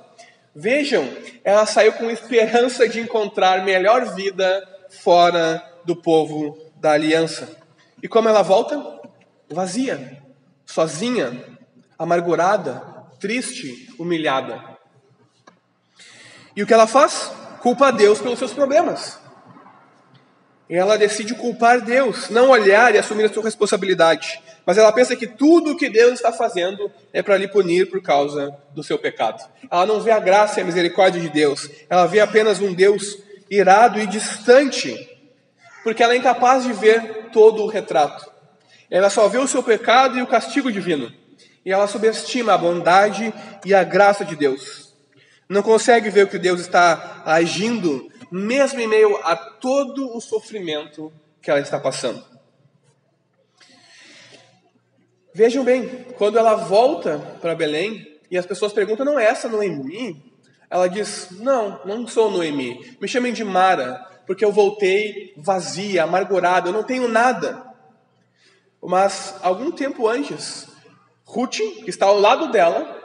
[0.56, 1.06] Vejam,
[1.44, 7.58] ela saiu com esperança de encontrar melhor vida fora do povo da aliança.
[8.02, 9.02] E como ela volta?
[9.50, 10.24] Vazia,
[10.66, 11.44] sozinha,
[12.00, 12.82] amargurada,
[13.20, 14.64] triste, humilhada.
[16.56, 17.34] E o que ela faz?
[17.60, 19.20] Culpa a Deus pelos seus problemas.
[20.70, 24.42] Ela decide culpar Deus, não olhar e assumir a sua responsabilidade.
[24.66, 28.02] Mas ela pensa que tudo o que Deus está fazendo é para lhe punir por
[28.02, 29.44] causa do seu pecado.
[29.70, 31.70] Ela não vê a graça e a misericórdia de Deus.
[31.88, 33.18] Ela vê apenas um Deus
[33.50, 35.08] irado e distante,
[35.84, 38.26] porque ela é incapaz de ver todo o retrato.
[38.90, 41.12] Ela só vê o seu pecado e o castigo divino.
[41.64, 43.32] E ela subestima a bondade
[43.64, 44.94] e a graça de Deus.
[45.48, 51.12] Não consegue ver o que Deus está agindo, mesmo em meio a todo o sofrimento
[51.42, 52.24] que ela está passando.
[55.34, 60.24] Vejam bem, quando ela volta para Belém e as pessoas perguntam: não é essa Noemi?
[60.70, 62.98] Ela diz: não, não sou Noemi.
[63.02, 67.64] Me chamem de Mara, porque eu voltei vazia, amargurada, eu não tenho nada.
[68.82, 70.68] Mas algum tempo antes,
[71.26, 72.96] Ruth, que está ao lado dela,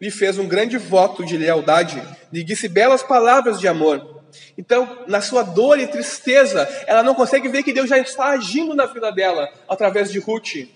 [0.00, 4.11] lhe fez um grande voto de lealdade, lhe disse belas palavras de amor.
[4.56, 8.74] Então, na sua dor e tristeza, ela não consegue ver que Deus já está agindo
[8.74, 10.68] na vida dela através de Ruth.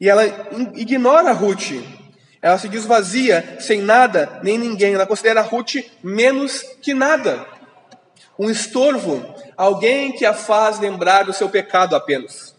[0.00, 0.24] E ela
[0.74, 1.72] ignora Ruth.
[2.40, 4.94] Ela se desvazia sem nada nem ninguém.
[4.94, 7.46] Ela considera Ruth menos que nada.
[8.38, 9.24] Um estorvo,
[9.56, 12.52] alguém que a faz lembrar do seu pecado apenas.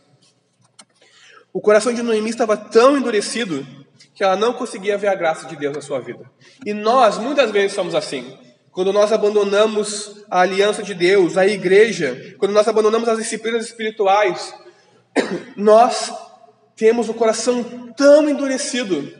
[1.52, 3.66] O coração de Noemi estava tão endurecido
[4.16, 6.24] que ela não conseguia ver a graça de Deus na sua vida.
[6.66, 8.38] E nós, muitas vezes, somos assim.
[8.74, 14.54] Quando nós abandonamos a aliança de Deus, a igreja, quando nós abandonamos as disciplinas espirituais,
[15.56, 16.12] nós
[16.76, 19.14] temos o coração tão endurecido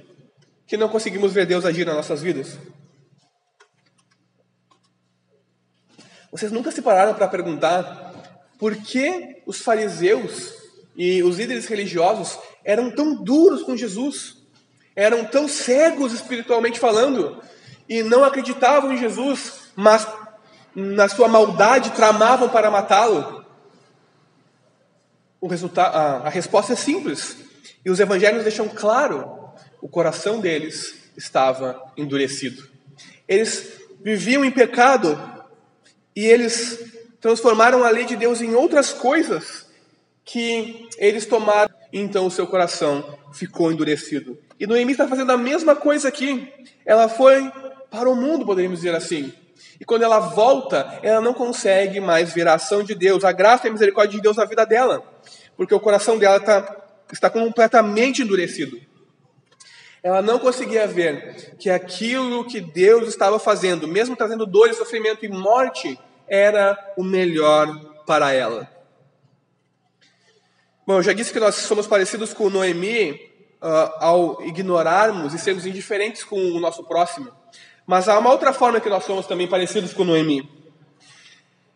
[0.68, 2.58] que não conseguimos ver Deus agir nas nossas vidas.
[6.32, 10.52] Vocês nunca se pararam para perguntar por que os fariseus
[10.98, 14.44] e os líderes religiosos eram tão duros com Jesus?
[14.96, 17.42] eram tão cegos espiritualmente falando
[17.88, 20.08] e não acreditavam em Jesus, mas
[20.76, 23.44] na sua maldade tramavam para matá-lo?
[26.24, 27.38] A resposta é simples.
[27.86, 29.50] E os evangelhos deixam claro:
[29.82, 32.68] o coração deles estava endurecido.
[33.28, 35.22] Eles viviam em pecado
[36.16, 36.80] e eles
[37.20, 39.68] transformaram a lei de Deus em outras coisas
[40.26, 41.74] que eles tomaram.
[41.92, 44.38] Então o seu coração ficou endurecido.
[44.60, 46.52] E Noemi está fazendo a mesma coisa aqui.
[46.86, 47.52] Ela foi
[47.94, 49.32] para o mundo, poderíamos dizer assim.
[49.80, 53.68] E quando ela volta, ela não consegue mais ver a ação de Deus, a graça
[53.68, 55.04] e a misericórdia de Deus na vida dela,
[55.56, 56.76] porque o coração dela está,
[57.12, 58.82] está completamente endurecido.
[60.02, 65.30] Ela não conseguia ver que aquilo que Deus estava fazendo, mesmo trazendo dor, sofrimento e
[65.30, 68.68] morte, era o melhor para ela.
[70.86, 73.12] Bom, eu já disse que nós somos parecidos com Noemi
[73.62, 77.43] uh, ao ignorarmos e sermos indiferentes com o nosso próximo.
[77.86, 80.50] Mas há uma outra forma que nós somos também parecidos com Noemi.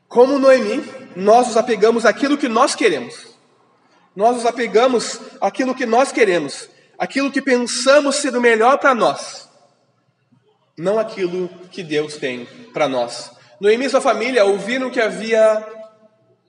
[0.08, 0.84] Como Noemi,
[1.16, 3.38] nós nos apegamos àquilo que nós queremos.
[4.16, 9.47] Nós nos apegamos àquilo que nós queremos, aquilo que pensamos ser o melhor para nós,
[10.76, 13.32] não aquilo que Deus tem para nós.
[13.62, 15.64] Noemi e sua família ouviram que havia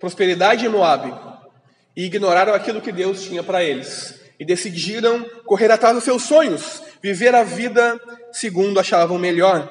[0.00, 1.14] prosperidade em Moabe
[1.94, 6.82] e ignoraram aquilo que Deus tinha para eles e decidiram correr atrás dos seus sonhos,
[7.02, 8.00] viver a vida
[8.32, 9.68] segundo achavam melhor.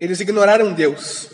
[0.00, 1.30] Eles ignoraram Deus.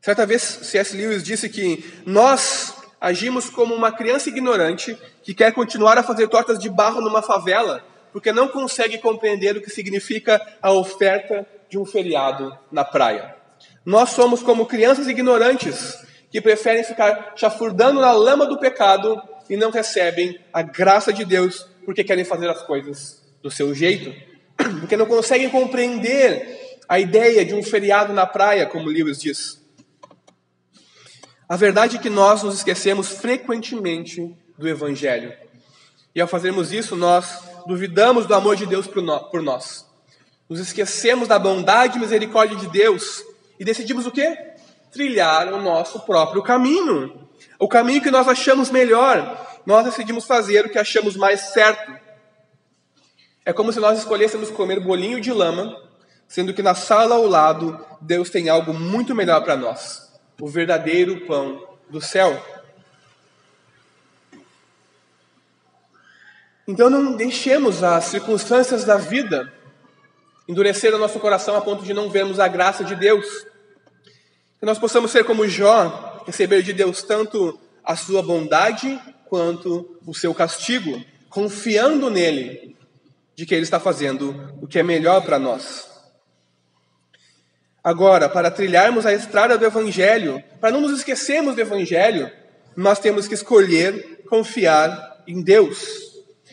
[0.00, 0.96] Certa vez C.S.
[0.96, 6.58] Lewis disse que nós agimos como uma criança ignorante que quer continuar a fazer tortas
[6.58, 11.84] de barro numa favela porque não consegue compreender o que significa a oferta de um
[11.84, 13.34] feriado na praia.
[13.84, 15.96] Nós somos como crianças ignorantes
[16.30, 19.20] que preferem ficar chafurdando na lama do pecado
[19.50, 24.14] e não recebem a graça de Deus porque querem fazer as coisas do seu jeito,
[24.78, 29.60] porque não conseguem compreender a ideia de um feriado na praia, como Lewis diz.
[31.48, 35.32] A verdade é que nós nos esquecemos frequentemente do Evangelho.
[36.14, 39.84] E ao fazermos isso, nós duvidamos do amor de Deus por nós.
[40.48, 43.24] Nos esquecemos da bondade e misericórdia de Deus
[43.58, 44.36] e decidimos o quê?
[44.92, 47.19] Trilhar o nosso próprio caminho.
[47.60, 49.60] O caminho que nós achamos melhor.
[49.66, 51.92] Nós decidimos fazer o que achamos mais certo.
[53.44, 55.76] É como se nós escolhêssemos comer bolinho de lama,
[56.26, 61.26] sendo que na sala ao lado Deus tem algo muito melhor para nós o verdadeiro
[61.26, 62.42] pão do céu.
[66.66, 69.52] Então não deixemos as circunstâncias da vida
[70.48, 73.26] endurecer o nosso coração a ponto de não vermos a graça de Deus.
[74.58, 80.14] Que nós possamos ser como Jó, receber de Deus tanto a sua bondade quanto o
[80.14, 82.76] seu castigo, confiando nele
[83.34, 85.88] de que ele está fazendo o que é melhor para nós.
[87.82, 92.30] Agora, para trilharmos a estrada do Evangelho, para não nos esquecermos do Evangelho,
[92.76, 96.10] nós temos que escolher confiar em Deus.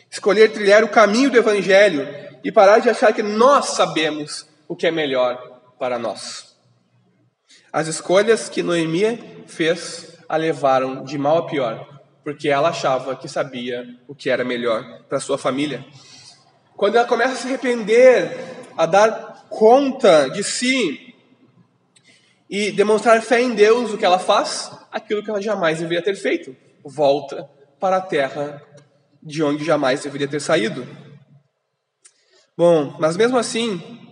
[0.09, 2.07] Escolher trilhar o caminho do Evangelho
[2.43, 5.35] e parar de achar que nós sabemos o que é melhor
[5.77, 6.55] para nós.
[7.71, 13.27] As escolhas que Noemi fez a levaram de mal a pior, porque ela achava que
[13.27, 15.85] sabia o que era melhor para sua família.
[16.75, 18.37] Quando ela começa a se arrepender,
[18.77, 21.07] a dar conta de si,
[22.49, 24.71] e demonstrar fé em Deus, o que ela faz?
[24.91, 26.55] Aquilo que ela jamais deveria ter feito.
[26.83, 28.61] Volta para a terra
[29.21, 30.87] de onde jamais deveria ter saído.
[32.57, 34.06] Bom, mas mesmo assim,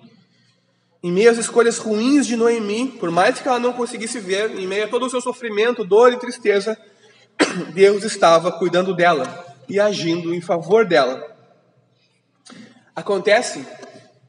[1.05, 4.65] em meio às escolhas ruins de Noemi, por mais que ela não conseguisse ver, em
[4.65, 6.75] meio a todo o seu sofrimento, dor e tristeza,
[7.75, 11.23] Deus estava cuidando dela e agindo em favor dela.
[12.95, 13.63] Acontece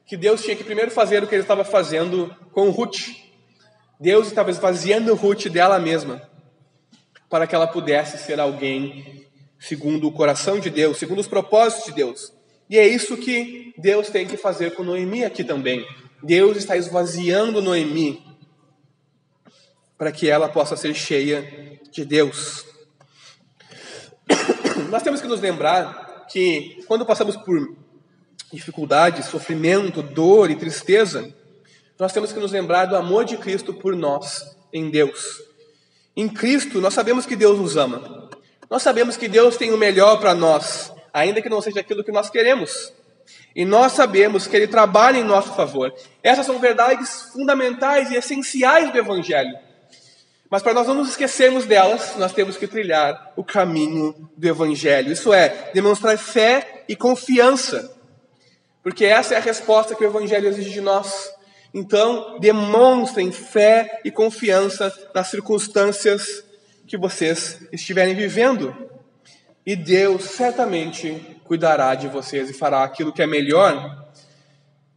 [0.04, 3.08] que Deus tinha que primeiro fazer o que ele estava fazendo com Ruth.
[3.98, 6.20] Deus estava esvaziando Ruth dela mesma,
[7.30, 9.26] para que ela pudesse ser alguém
[9.58, 12.34] segundo o coração de Deus, segundo os propósitos de Deus.
[12.68, 15.82] E é isso que Deus tem que fazer com Noemi aqui também.
[16.22, 18.24] Deus está esvaziando Noemi
[19.98, 22.64] para que ela possa ser cheia de Deus.
[24.90, 27.74] Nós temos que nos lembrar que quando passamos por
[28.52, 31.34] dificuldade, sofrimento, dor e tristeza,
[31.98, 35.42] nós temos que nos lembrar do amor de Cristo por nós em Deus.
[36.14, 38.28] Em Cristo, nós sabemos que Deus nos ama.
[38.70, 42.12] Nós sabemos que Deus tem o melhor para nós, ainda que não seja aquilo que
[42.12, 42.92] nós queremos.
[43.54, 45.94] E nós sabemos que Ele trabalha em nosso favor.
[46.22, 49.56] Essas são verdades fundamentais e essenciais do Evangelho.
[50.50, 55.12] Mas para nós não nos esquecermos delas, nós temos que trilhar o caminho do Evangelho.
[55.12, 57.92] Isso é, demonstrar fé e confiança.
[58.82, 61.30] Porque essa é a resposta que o Evangelho exige de nós.
[61.74, 66.44] Então, demonstrem fé e confiança nas circunstâncias
[66.86, 68.74] que vocês estiverem vivendo.
[69.66, 74.06] E Deus certamente cuidará de vocês e fará aquilo que é melhor,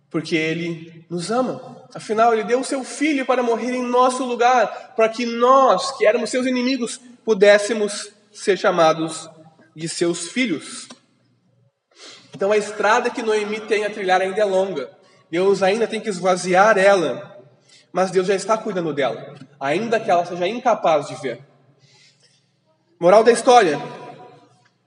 [0.10, 1.86] porque Ele nos ama.
[1.94, 6.06] Afinal, Ele deu o seu Filho para morrer em nosso lugar, para que nós, que
[6.06, 9.30] éramos seus inimigos, pudéssemos ser chamados
[9.76, 10.88] de seus filhos.
[12.36, 14.90] Então, a estrada que Noemi tem a trilhar ainda é longa.
[15.30, 17.38] Deus ainda tem que esvaziar ela,
[17.92, 21.40] mas Deus já está cuidando dela, ainda que ela seja incapaz de ver.
[23.00, 23.80] Moral da história: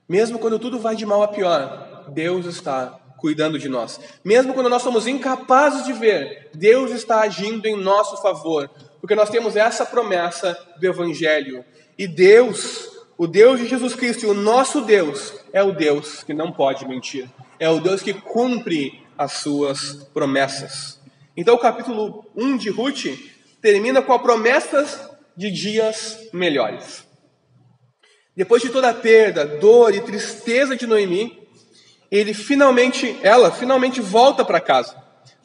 [0.07, 3.99] mesmo quando tudo vai de mal a pior, Deus está cuidando de nós.
[4.23, 9.29] Mesmo quando nós somos incapazes de ver, Deus está agindo em nosso favor, porque nós
[9.29, 11.63] temos essa promessa do Evangelho.
[11.97, 16.51] E Deus, o Deus de Jesus Cristo, o nosso Deus, é o Deus que não
[16.51, 17.29] pode mentir.
[17.57, 20.99] É o Deus que cumpre as suas promessas.
[21.37, 23.05] Então, o capítulo 1 de Ruth
[23.61, 27.07] termina com a promessa de dias melhores.
[28.35, 31.47] Depois de toda a perda, dor e tristeza de Noemi,
[32.09, 34.95] ele finalmente, ela finalmente volta para casa,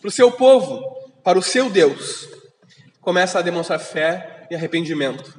[0.00, 0.82] para o seu povo,
[1.22, 2.28] para o seu Deus.
[3.00, 5.38] Começa a demonstrar fé e arrependimento.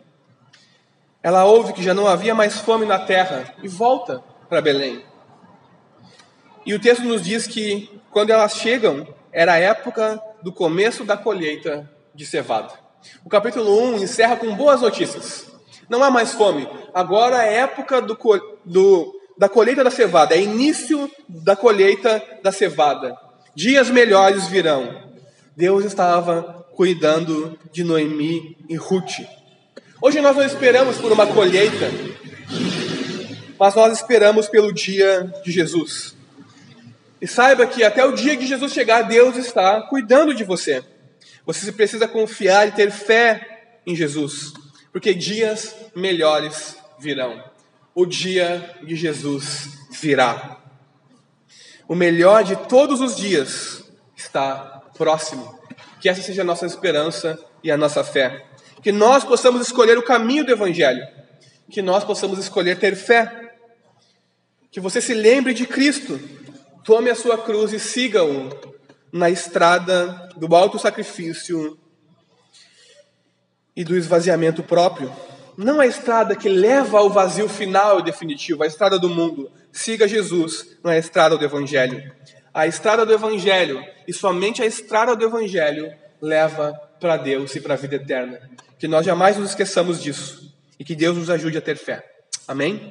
[1.21, 5.03] ela ouve que já não havia mais fome na terra e volta para Belém.
[6.65, 11.17] E o texto nos diz que quando elas chegam, era a época do começo da
[11.17, 12.73] colheita de cevada.
[13.23, 15.48] O capítulo 1 encerra com boas notícias.
[15.89, 16.67] Não há mais fome.
[16.93, 18.17] Agora é época do,
[18.63, 23.17] do, da colheita da cevada, é início da colheita da cevada.
[23.55, 25.09] Dias melhores virão.
[25.55, 29.19] Deus estava cuidando de Noemi e Ruth.
[30.01, 31.91] Hoje nós não esperamos por uma colheita,
[33.59, 36.15] mas nós esperamos pelo dia de Jesus.
[37.21, 40.81] E saiba que até o dia que Jesus chegar, Deus está cuidando de você.
[41.45, 44.53] Você precisa confiar e ter fé em Jesus,
[44.91, 47.43] porque dias melhores virão.
[47.93, 50.57] O dia de Jesus virá.
[51.87, 53.83] O melhor de todos os dias
[54.15, 55.59] está próximo.
[55.99, 58.45] Que essa seja a nossa esperança e a nossa fé.
[58.81, 61.05] Que nós possamos escolher o caminho do Evangelho.
[61.69, 63.53] Que nós possamos escolher ter fé.
[64.71, 66.19] Que você se lembre de Cristo.
[66.83, 68.49] Tome a sua cruz e siga-o
[69.11, 71.77] na estrada do alto sacrifício
[73.79, 75.09] e do esvaziamento próprio.
[75.55, 79.49] Não a estrada que leva ao vazio final e definitivo, a estrada do mundo.
[79.71, 82.11] Siga Jesus na estrada do Evangelho.
[82.53, 87.75] A estrada do Evangelho e somente a estrada do Evangelho leva para Deus e para
[87.75, 88.41] a vida eterna.
[88.77, 92.03] Que nós jamais nos esqueçamos disso e que Deus nos ajude a ter fé.
[92.45, 92.81] Amém?